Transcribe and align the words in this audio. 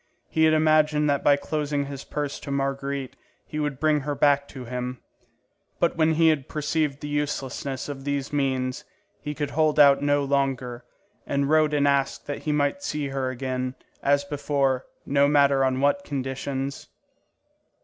He 0.31 0.45
had 0.45 0.53
imagined 0.55 1.07
that 1.11 1.23
by 1.23 1.35
closing 1.35 1.85
his 1.85 2.03
purse 2.03 2.39
to 2.39 2.49
Marguerite, 2.49 3.15
he 3.45 3.59
would 3.59 3.79
bring 3.79 3.99
her 3.99 4.15
back 4.15 4.47
to 4.47 4.65
him; 4.65 4.99
but 5.79 5.95
when 5.95 6.13
he 6.15 6.29
had 6.29 6.49
perceived 6.49 7.01
the 7.01 7.07
uselessness 7.07 7.87
of 7.87 8.03
these 8.03 8.33
means, 8.33 8.83
he 9.21 9.35
could 9.35 9.51
hold 9.51 9.79
out 9.79 10.01
no 10.01 10.23
longer; 10.23 10.83
he 11.27 11.43
wrote 11.43 11.75
and 11.75 11.87
asked 11.87 12.25
that 12.25 12.39
he 12.45 12.51
might 12.51 12.81
see 12.81 13.09
her 13.09 13.29
again, 13.29 13.75
as 14.01 14.23
before, 14.23 14.87
no 15.05 15.27
matter 15.27 15.63
on 15.63 15.81
what 15.81 16.03
conditions. 16.03 16.87